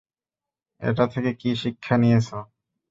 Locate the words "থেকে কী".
1.13-1.49